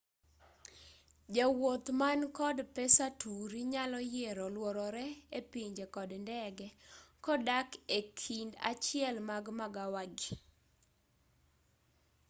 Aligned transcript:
jawuoth 1.35 1.87
man 2.01 2.19
kod 2.39 2.57
pesa 2.75 3.05
turi 3.21 3.61
nyalo 3.73 3.99
yiero 4.13 4.45
luororee 4.55 5.13
epinje 5.39 5.85
kod 5.95 6.09
ndege 6.23 6.67
kodak 7.25 7.69
ekind 7.99 8.51
achiel 8.71 9.15
mag 9.29 9.45
magawagii 9.59 10.39